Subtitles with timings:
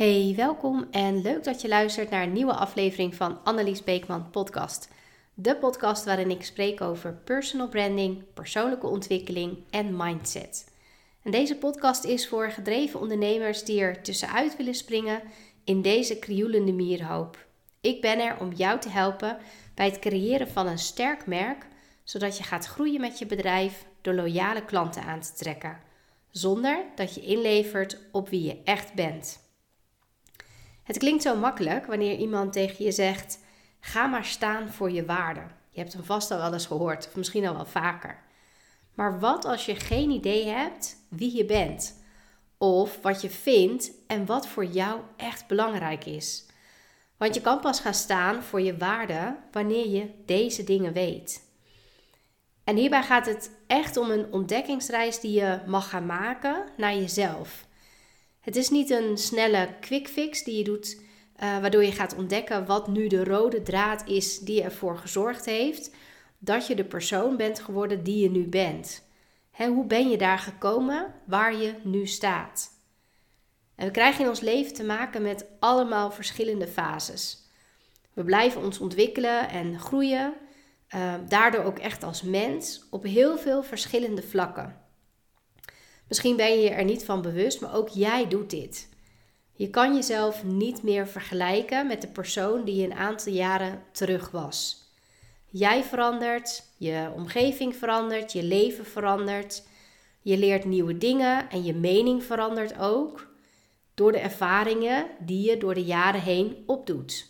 [0.00, 4.88] Hey, welkom en leuk dat je luistert naar een nieuwe aflevering van Annelies Beekman Podcast.
[5.34, 10.72] De podcast waarin ik spreek over personal branding, persoonlijke ontwikkeling en mindset.
[11.22, 15.22] En deze podcast is voor gedreven ondernemers die er tussenuit willen springen
[15.64, 17.46] in deze krioelende mierhoop.
[17.80, 19.38] Ik ben er om jou te helpen
[19.74, 21.66] bij het creëren van een sterk merk,
[22.04, 25.80] zodat je gaat groeien met je bedrijf door loyale klanten aan te trekken,
[26.30, 29.49] zonder dat je inlevert op wie je echt bent.
[30.82, 33.38] Het klinkt zo makkelijk wanneer iemand tegen je zegt:
[33.80, 35.42] ga maar staan voor je waarde.
[35.70, 38.18] Je hebt hem vast al wel eens gehoord, of misschien al wel vaker.
[38.94, 41.98] Maar wat als je geen idee hebt wie je bent?
[42.58, 46.46] Of wat je vindt en wat voor jou echt belangrijk is?
[47.16, 51.48] Want je kan pas gaan staan voor je waarde wanneer je deze dingen weet.
[52.64, 57.66] En hierbij gaat het echt om een ontdekkingsreis die je mag gaan maken naar jezelf.
[58.40, 62.66] Het is niet een snelle quick fix die je doet, uh, waardoor je gaat ontdekken
[62.66, 65.94] wat nu de rode draad is die ervoor gezorgd heeft
[66.38, 69.08] dat je de persoon bent geworden die je nu bent.
[69.50, 72.78] Hè, hoe ben je daar gekomen waar je nu staat?
[73.74, 77.48] En we krijgen in ons leven te maken met allemaal verschillende fases.
[78.12, 80.34] We blijven ons ontwikkelen en groeien,
[80.94, 84.80] uh, daardoor ook echt als mens op heel veel verschillende vlakken.
[86.10, 88.88] Misschien ben je er niet van bewust, maar ook jij doet dit.
[89.52, 94.30] Je kan jezelf niet meer vergelijken met de persoon die je een aantal jaren terug
[94.30, 94.84] was.
[95.46, 99.62] Jij verandert, je omgeving verandert, je leven verandert.
[100.22, 103.28] Je leert nieuwe dingen en je mening verandert ook
[103.94, 107.26] door de ervaringen die je door de jaren heen opdoet.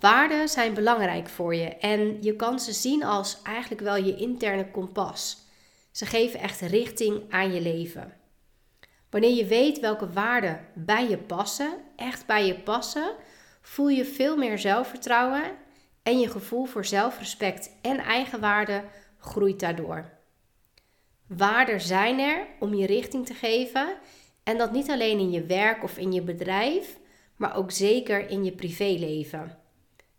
[0.00, 4.70] Waarden zijn belangrijk voor je en je kan ze zien als eigenlijk wel je interne
[4.70, 5.48] kompas.
[6.00, 8.12] Ze geven echt richting aan je leven.
[9.10, 13.14] Wanneer je weet welke waarden bij je passen, echt bij je passen,
[13.60, 15.42] voel je veel meer zelfvertrouwen
[16.02, 18.84] en je gevoel voor zelfrespect en eigenwaarde
[19.18, 20.10] groeit daardoor.
[21.26, 23.96] Waarden zijn er om je richting te geven
[24.42, 26.98] en dat niet alleen in je werk of in je bedrijf,
[27.36, 29.58] maar ook zeker in je privéleven.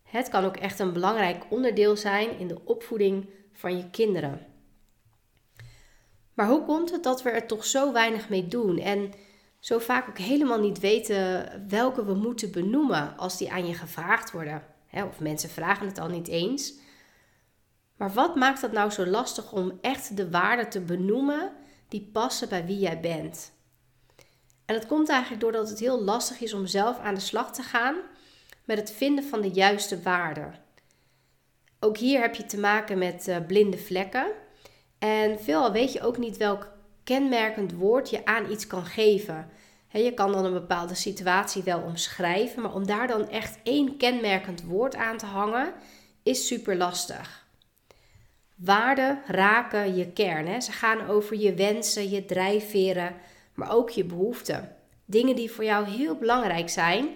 [0.04, 4.51] Het kan ook echt een belangrijk onderdeel zijn in de opvoeding van je kinderen.
[6.34, 9.12] Maar hoe komt het dat we er toch zo weinig mee doen en
[9.60, 14.32] zo vaak ook helemaal niet weten welke we moeten benoemen als die aan je gevraagd
[14.32, 14.64] worden?
[14.92, 16.74] Of mensen vragen het al niet eens.
[17.96, 21.52] Maar wat maakt het nou zo lastig om echt de waarden te benoemen
[21.88, 23.52] die passen bij wie jij bent?
[24.66, 27.62] En dat komt eigenlijk doordat het heel lastig is om zelf aan de slag te
[27.62, 27.96] gaan
[28.66, 30.56] met het vinden van de juiste waarden.
[31.80, 34.32] Ook hier heb je te maken met uh, blinde vlekken.
[35.02, 36.68] En veelal weet je ook niet welk
[37.04, 39.50] kenmerkend woord je aan iets kan geven.
[39.92, 44.64] je kan dan een bepaalde situatie wel omschrijven, maar om daar dan echt één kenmerkend
[44.64, 45.74] woord aan te hangen,
[46.24, 47.46] is super lastig.
[48.56, 50.62] Waarden raken je kern.
[50.62, 53.16] Ze gaan over je wensen, je drijfveren,
[53.54, 54.76] maar ook je behoeften.
[55.06, 57.10] Dingen die voor jou heel belangrijk zijn.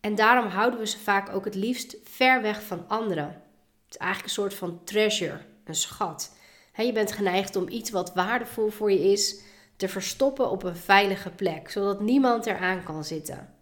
[0.00, 3.42] En daarom houden we ze vaak ook het liefst ver weg van anderen.
[3.84, 6.42] Het is eigenlijk een soort van treasure, een schat
[6.82, 9.40] je bent geneigd om iets wat waardevol voor je is
[9.76, 13.54] te verstoppen op een veilige plek, zodat niemand eraan kan zitten.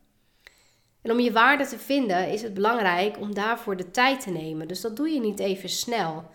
[1.03, 4.69] En om je waarde te vinden is het belangrijk om daarvoor de tijd te nemen.
[4.69, 6.31] Dus dat doe je niet even snel.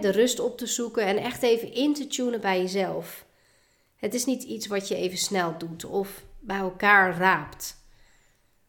[0.00, 3.26] de rust op te zoeken en echt even in te tunen bij jezelf.
[3.96, 7.76] Het is niet iets wat je even snel doet of bij elkaar raapt.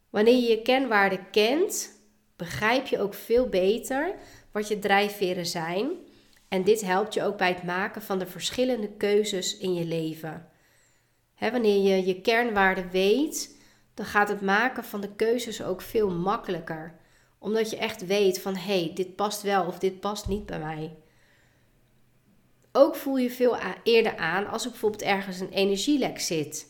[0.10, 1.92] Wanneer je je kenwaarden kent,
[2.36, 4.16] begrijp je ook veel beter
[4.52, 5.92] wat je drijfveren zijn
[6.54, 10.50] en dit helpt je ook bij het maken van de verschillende keuzes in je leven.
[11.40, 13.58] wanneer je je kernwaarden weet,
[13.94, 16.96] dan gaat het maken van de keuzes ook veel makkelijker.
[17.40, 20.60] Omdat je echt weet van hé, hey, dit past wel of dit past niet bij
[20.60, 20.96] mij.
[22.72, 26.68] Ook voel je veel eerder aan als er bijvoorbeeld ergens een energielek zit.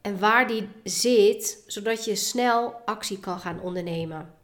[0.00, 4.34] En waar die zit, zodat je snel actie kan gaan ondernemen.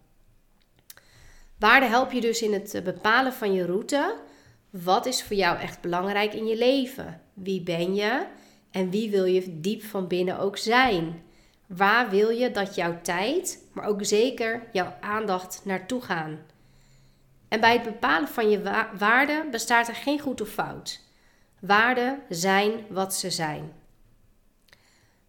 [1.58, 4.30] Waarde help je dus in het bepalen van je route
[4.72, 7.20] wat is voor jou echt belangrijk in je leven?
[7.34, 8.26] Wie ben je
[8.70, 11.22] en wie wil je diep van binnen ook zijn?
[11.66, 16.38] Waar wil je dat jouw tijd, maar ook zeker jouw aandacht naartoe gaan?
[17.48, 21.00] En bij het bepalen van je waarden bestaat er geen goed of fout.
[21.60, 23.72] Waarden zijn wat ze zijn.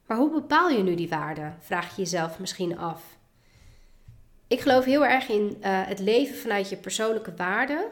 [0.06, 1.58] Maar hoe bepaal je nu die waarden?
[1.60, 3.02] Vraag je jezelf misschien af.
[4.48, 7.86] Ik geloof heel erg in uh, het leven vanuit je persoonlijke waarden.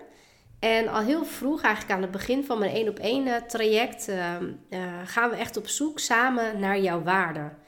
[0.61, 4.51] En al heel vroeg, eigenlijk aan het begin van mijn één op één traject, ehm,
[4.69, 7.59] eh, gaan we echt op zoek samen naar jouw waarden.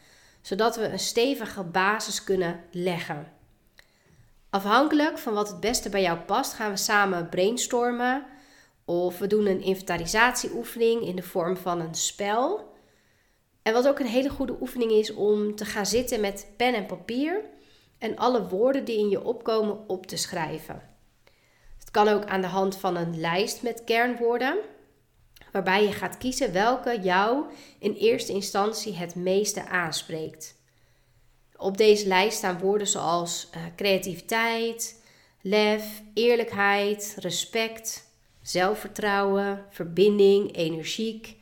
[0.42, 3.32] zodat we een stevige basis kunnen leggen.
[4.50, 8.26] Afhankelijk van wat het beste bij jou past, gaan we samen brainstormen
[8.86, 12.74] of we doen een inventarisatieoefening in de vorm van een spel.
[13.62, 16.86] En wat ook een hele goede oefening is om te gaan zitten met pen en
[16.86, 17.42] papier
[17.98, 20.93] en alle woorden die in je opkomen op te schrijven.
[21.94, 24.58] Kan ook aan de hand van een lijst met kernwoorden,
[25.52, 27.44] waarbij je gaat kiezen welke jou
[27.80, 30.56] in eerste instantie het meeste aanspreekt.
[31.58, 35.02] Op deze lijst staan woorden zoals uh, creativiteit,
[35.42, 38.08] lef, eerlijkheid, respect,
[38.42, 41.36] zelfvertrouwen, verbinding, energiek,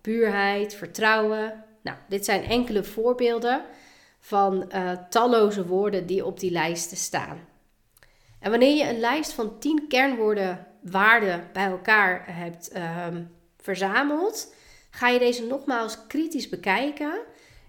[0.00, 1.64] puurheid, vertrouwen.
[1.82, 3.64] Nou, dit zijn enkele voorbeelden
[4.20, 7.46] van uh, talloze woorden die op die lijsten staan.
[8.40, 13.24] En wanneer je een lijst van 10 kernwoorden waarden bij elkaar hebt ehm,
[13.56, 14.54] verzameld,
[14.90, 17.20] ga je deze nogmaals kritisch bekijken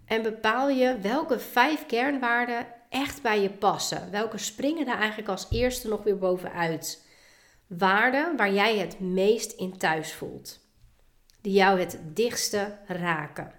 [0.06, 4.12] en bepaal je welke vijf kernwaarden echt bij je passen.
[4.12, 7.06] Welke springen er eigenlijk als eerste nog weer bovenuit?
[7.68, 10.60] Waarden waar jij het meest in thuis voelt.
[11.42, 13.51] Die jou het dichtste raken.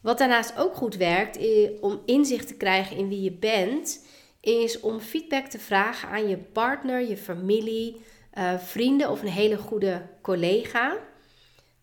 [0.00, 1.38] Wat daarnaast ook goed werkt
[1.80, 4.05] om inzicht te krijgen in wie je bent,
[4.46, 8.00] is om feedback te vragen aan je partner, je familie,
[8.38, 10.92] uh, vrienden of een hele goede collega.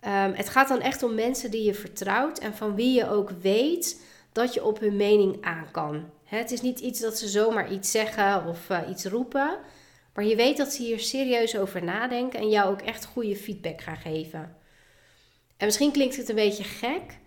[0.06, 3.30] Um, het gaat dan echt om mensen die je vertrouwt en van wie je ook
[3.42, 4.01] weet
[4.31, 6.10] dat je op hun mening aan kan.
[6.24, 9.57] het is niet iets dat ze zomaar iets zeggen of uh, iets roepen,
[10.13, 13.81] maar je weet dat ze hier serieus over nadenken en jou ook echt goede feedback
[13.81, 14.56] gaan geven.
[15.57, 17.18] En misschien klinkt het een beetje gek,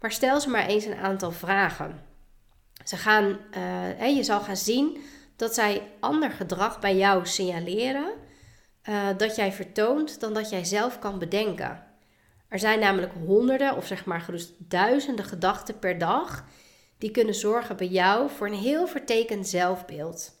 [0.00, 2.05] maar stel ze maar eens een aantal vragen.
[2.84, 3.38] Ze gaan,
[3.98, 4.98] uh, je zal gaan zien
[5.36, 8.12] dat zij ander gedrag bij jou signaleren
[8.88, 11.84] uh, dat jij vertoont dan dat jij zelf kan bedenken.
[12.48, 16.44] Er zijn namelijk honderden of zeg maar gerust duizenden gedachten per dag
[16.98, 20.34] die kunnen zorgen bij jou voor een heel vertekend zelfbeeld.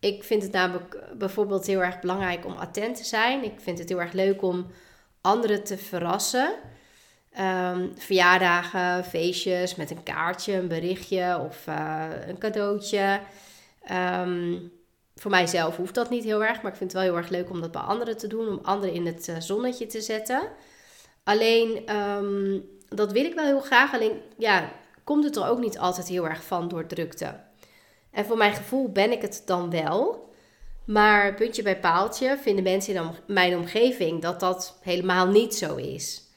[0.00, 3.44] Ik vind het namelijk bijvoorbeeld heel erg belangrijk om attent te zijn.
[3.44, 4.66] Ik vind het heel erg leuk om
[5.20, 6.54] anderen te verrassen.
[7.40, 13.20] Um, verjaardagen, feestjes met een kaartje, een berichtje of uh, een cadeautje.
[13.90, 14.72] Um,
[15.14, 17.50] voor mijzelf hoeft dat niet heel erg, maar ik vind het wel heel erg leuk
[17.50, 20.42] om dat bij anderen te doen, om anderen in het uh, zonnetje te zetten.
[21.24, 23.94] Alleen, um, dat wil ik wel heel graag.
[23.94, 24.72] Alleen, ja,
[25.04, 27.40] komt het er ook niet altijd heel erg van door drukte.
[28.10, 30.30] En voor mijn gevoel ben ik het dan wel.
[30.84, 36.30] Maar puntje bij paaltje vinden mensen in mijn omgeving dat dat helemaal niet zo is.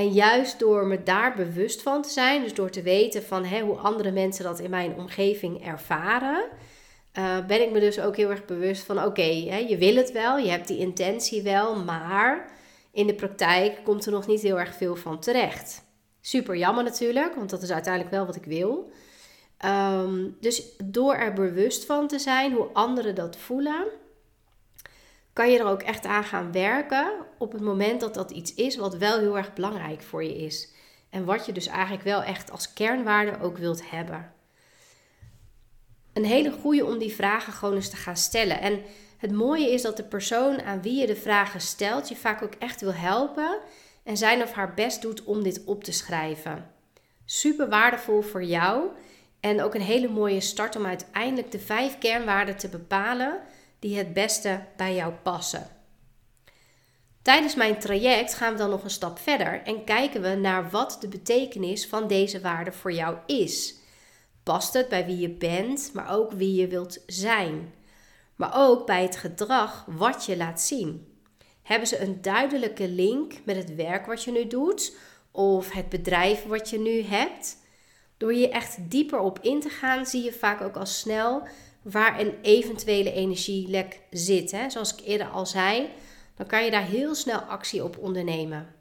[0.00, 3.60] En juist door me daar bewust van te zijn, dus door te weten van hè,
[3.60, 6.44] hoe andere mensen dat in mijn omgeving ervaren,
[7.18, 9.22] uh, ben ik me dus ook heel erg bewust van: oké,
[9.68, 12.52] je wil het wel, je hebt die intentie wel, maar
[12.92, 15.84] in de praktijk komt er nog niet heel erg veel van terecht.
[16.20, 18.90] Super jammer natuurlijk, want dat is uiteindelijk wel wat ik wil.
[19.56, 23.86] Ehm, dus door er bewust van te zijn hoe anderen dat voelen,
[25.32, 28.76] kan je er ook echt aan gaan werken op het moment dat dat iets is
[28.76, 30.68] wat wel heel erg belangrijk voor je is.
[31.10, 34.32] En wat je dus eigenlijk wel echt als kernwaarde ook wilt hebben.
[36.12, 38.60] Een hele goede om die vragen gewoon eens te gaan stellen.
[38.60, 38.82] En
[39.18, 42.54] het mooie is dat de persoon aan wie je de vragen stelt je vaak ook
[42.58, 43.58] echt wil helpen
[44.04, 46.70] en zijn of haar best doet om dit op te schrijven.
[47.24, 48.88] Super waardevol voor jou
[49.40, 53.40] en ook een hele mooie start om uiteindelijk de vijf kernwaarden te bepalen
[53.80, 55.68] die het beste bij jou passen.
[57.22, 60.96] Tijdens mijn traject gaan we dan nog een stap verder en kijken we naar wat
[61.00, 63.74] de betekenis van deze waarde voor jou is.
[64.42, 67.74] Past het bij wie je bent, maar ook wie je wilt zijn?
[68.36, 71.18] Maar ook bij het gedrag wat je laat zien.
[71.62, 74.96] Hebben ze een duidelijke link met het werk wat je nu doet
[75.30, 77.56] of het bedrijf wat je nu hebt?
[78.16, 81.42] Door je echt dieper op in te gaan, zie je vaak ook al snel
[81.82, 84.50] waar een eventuele energielek zit.
[84.50, 84.70] Hè?
[84.70, 85.88] Zoals ik eerder al zei,
[86.36, 88.74] dan kan je daar heel snel actie op ondernemen.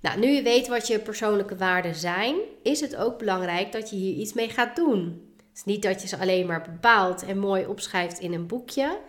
[0.00, 3.96] Nou, nu je weet wat je persoonlijke waarden zijn, is het ook belangrijk dat je
[3.96, 5.32] hier iets mee gaat doen.
[5.36, 9.00] Het is niet dat je ze alleen maar bepaalt en mooi opschrijft in een boekje,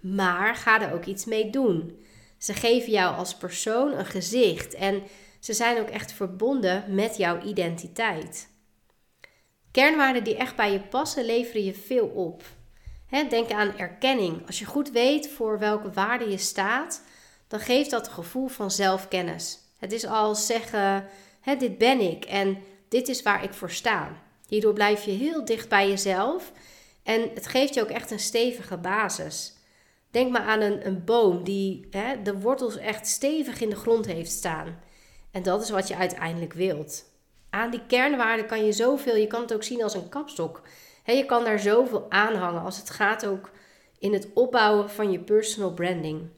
[0.00, 1.98] maar ga er ook iets mee doen.
[2.38, 5.02] Ze geven jou als persoon een gezicht en
[5.40, 8.48] ze zijn ook echt verbonden met jouw identiteit.
[9.78, 12.42] Kernwaarden die echt bij je passen, leveren je veel op.
[13.28, 14.46] denk aan erkenning.
[14.46, 17.02] Als je goed weet voor welke waarde je staat,
[17.48, 19.58] dan geeft dat een gevoel van zelfkennis.
[19.78, 21.08] Het is als zeggen:
[21.58, 22.58] dit ben ik en
[22.88, 24.22] dit is waar ik voor sta.
[24.48, 26.52] Hierdoor blijf je heel dicht bij jezelf
[27.02, 29.52] en het geeft je ook echt een stevige basis.
[30.10, 31.88] Denk maar aan een, een boom die
[32.22, 34.80] de wortels echt stevig in de grond heeft staan.
[35.30, 37.07] En dat is wat je uiteindelijk wilt.
[37.50, 40.62] Aan die kernwaarden kan je zoveel, je kan het ook zien als een kapstok.
[41.04, 43.50] je kan daar zoveel aan hangen als het gaat ook
[43.98, 46.28] in het opbouwen van je personal branding.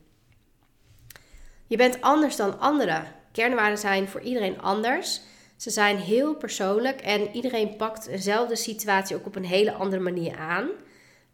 [1.67, 3.05] Je bent anders dan anderen.
[3.33, 5.21] Kernwaarden zijn voor iedereen anders.
[5.57, 10.37] Ze zijn heel persoonlijk en iedereen pakt dezelfde situatie ook op een hele andere manier
[10.37, 10.69] aan.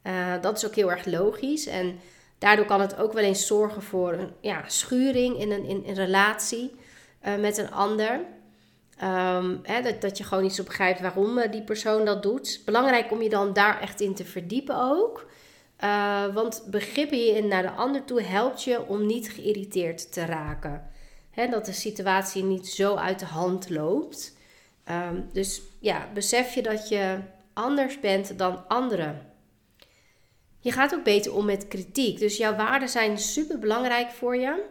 [0.03, 1.67] Uh, dat is ook heel erg logisch.
[1.67, 1.99] En
[2.39, 5.95] daardoor kan het ook wel eens zorgen voor een ja, schuring in een, in, een
[5.95, 6.77] relatie
[7.27, 8.21] uh, met een ander.
[9.03, 12.63] Um, hè, dat, je gewoon niet zo begrijpt waarom uh, die persoon dat doet.
[12.65, 15.27] Belangrijk om je dan daar echt in te verdiepen ook.
[15.85, 20.91] Uh, want begrippen in naar de ander toe helpt je om niet geïrriteerd te raken.
[21.31, 24.37] Hè, dat de situatie niet zo uit de hand loopt.
[24.91, 27.19] Um, dus ja, besef je dat je
[27.53, 29.33] anders bent dan anderen.
[30.61, 32.19] Je gaat ook beter om met kritiek.
[32.19, 34.65] Dus jouw waarden zijn super belangrijk voor je.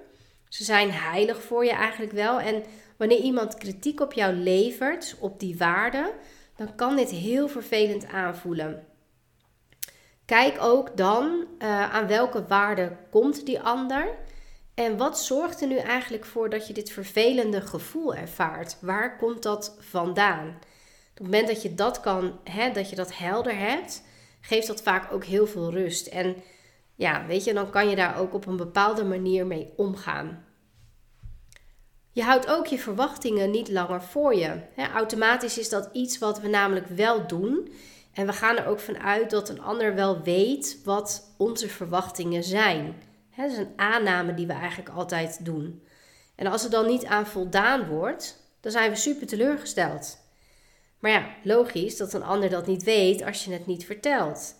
[0.49, 2.39] Ze zijn heilig voor je eigenlijk wel.
[2.39, 2.63] En
[2.97, 6.11] wanneer iemand kritiek op jou levert, op die waarden,
[6.55, 8.87] dan kan dit heel vervelend aanvoelen.
[10.25, 14.07] Kijk ook dan uh, aan welke waarde komt die ander.
[14.73, 18.77] En wat zorgt er nu eigenlijk voor dat je dit vervelende gevoel ervaart?
[18.81, 20.47] Waar komt dat vandaan?
[20.47, 20.57] Op
[21.13, 24.03] het moment dat je dat kan, hè, dat je dat helder hebt,
[24.41, 26.07] geeft dat vaak ook heel veel rust.
[26.07, 26.35] En
[26.95, 30.44] ja, weet je, dan kan je daar ook op een bepaalde manier mee omgaan.
[32.15, 34.59] Je houdt ook je verwachtingen niet langer voor je.
[34.93, 37.73] automatisch is dat iets wat we namelijk wel doen.
[38.13, 42.95] En we gaan er ook vanuit dat een ander wel weet wat onze verwachtingen zijn.
[43.35, 45.83] dat is een aanname die we eigenlijk altijd doen.
[46.35, 50.17] En als er dan niet aan voldaan wordt, dan zijn we super teleurgesteld.
[50.99, 54.55] Maar ja, logisch dat een ander dat niet weet als je het niet vertelt.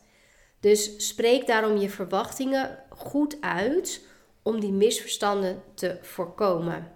[0.59, 4.01] Dus spreek daarom je verwachtingen goed uit
[4.43, 6.94] om die misverstanden te voorkomen.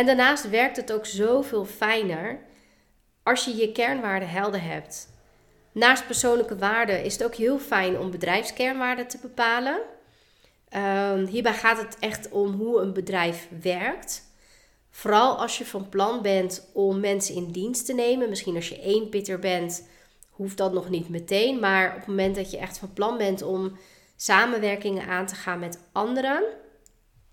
[0.00, 2.38] En daarnaast werkt het ook zoveel fijner
[3.22, 5.08] als je je kernwaarden helder hebt.
[5.72, 9.80] Naast persoonlijke waarden is het ook heel fijn om bedrijfskernwaarden te bepalen.
[10.76, 14.22] Uh, hierbij gaat het echt om hoe een bedrijf werkt.
[14.90, 18.28] Vooral als je van plan bent om mensen in dienst te nemen.
[18.28, 19.88] Misschien als je één pitter bent,
[20.30, 21.58] hoeft dat nog niet meteen.
[21.58, 23.78] Maar op het moment dat je echt van plan bent om
[24.16, 26.42] samenwerkingen aan te gaan met anderen.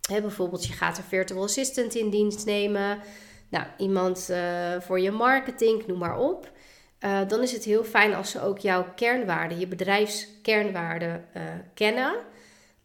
[0.08, 3.00] Bijvoorbeeld je gaat een virtual assistant in dienst nemen.
[3.50, 6.52] Nou, iemand uh, voor je marketing, noem maar op.
[7.00, 12.14] Uh, dan is het heel fijn als ze ook jouw kernwaarden, je bedrijfskernwaarden uh, kennen.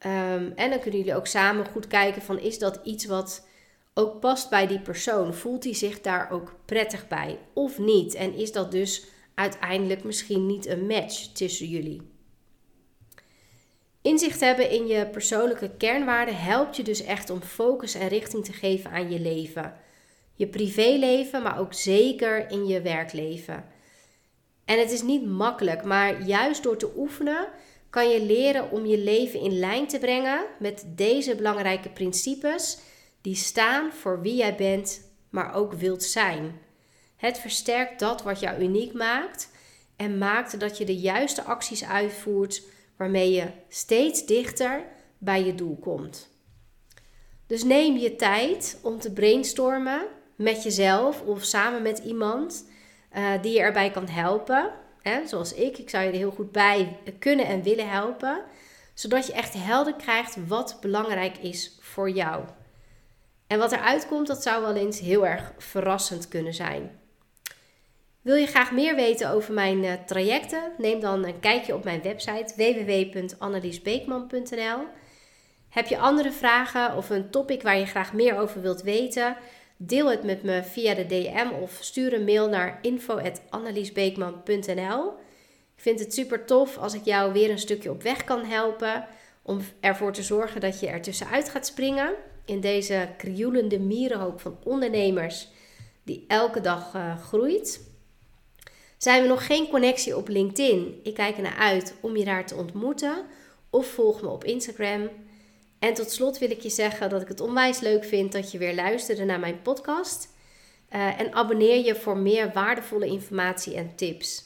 [0.07, 3.47] Um, en dan kunnen jullie ook samen goed kijken van is dat iets wat
[3.95, 5.35] ook past bij die persoon?
[5.35, 8.15] Voelt hij zich daar ook prettig bij of niet?
[8.15, 12.12] En is dat dus uiteindelijk misschien niet een match tussen jullie?
[14.03, 18.53] Inzicht hebben in je persoonlijke kernwaarden helpt je dus echt om focus en richting te
[18.53, 19.75] geven aan je leven.
[20.35, 23.65] Je privéleven, maar ook zeker in je werkleven.
[24.65, 27.49] En het is niet makkelijk, maar juist door te oefenen
[27.91, 32.79] kan je leren om je leven in lijn te brengen met deze belangrijke principes
[33.21, 36.61] die staan voor wie jij bent, maar ook wilt zijn.
[37.17, 39.51] Het versterkt dat wat jou uniek maakt
[39.97, 42.63] en maakt dat je de juiste acties uitvoert
[43.03, 44.85] waarmee je steeds dichter
[45.19, 46.31] bij je doel komt.
[47.47, 50.07] Dus neem je tijd om te brainstormen
[50.37, 52.69] met jezelf of samen met iemand
[53.17, 54.71] uh, die je erbij kan helpen.
[55.01, 55.27] Hè?
[55.27, 58.43] Zoals ik, ik zou je er heel goed bij kunnen en willen helpen.
[58.95, 62.45] Zodat je echt helder krijgt wat belangrijk is voor jou.
[63.47, 67.01] En wat eruit komt, dat zou wel eens heel erg verrassend kunnen zijn.
[68.23, 70.73] Wil je graag meer weten over mijn uh, trajecten?
[70.79, 74.87] Neem dan een kijkje op mijn website www.anneliesbeekman.nl.
[75.69, 79.37] Heb je andere vragen of een topic waar je graag meer over wilt weten?
[79.77, 85.09] Deel het met me via de DM of stuur een mail naar info.anneliesbeekman.nl.
[85.77, 89.07] Ik vind het super tof als ik jou weer een stukje op weg kan helpen
[89.43, 92.15] om ervoor te zorgen dat je er tussenuit gaat springen
[92.45, 95.49] in deze krioelende mierenhoop van ondernemers
[96.05, 97.91] die elke dag uh, groeit.
[99.03, 101.01] Zijn we nog geen connectie op LinkedIn?
[101.03, 103.27] Ik kijk er naar uit om je daar te ontmoeten
[103.71, 105.09] of volg me op Instagram.
[105.79, 108.59] En tot slot wil ik je zeggen dat ik het onwijs leuk vind dat je
[108.59, 110.29] weer luisterde naar mijn podcast.
[110.95, 114.45] Uh, en abonneer je voor meer waardevolle informatie en tips.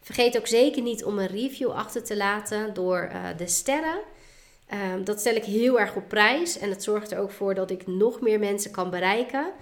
[0.00, 4.00] Vergeet ook zeker niet om een review achter te laten door uh, de sterren.
[4.72, 7.70] Uh, dat stel ik heel erg op prijs en het zorgt er ook voor dat
[7.70, 9.52] ik nog meer mensen kan bereiken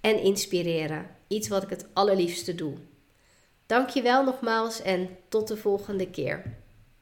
[0.00, 1.06] en inspireren.
[1.28, 2.74] Iets wat ik het allerliefste doe.
[3.72, 6.42] Dankjewel nogmaals en tot de volgende keer.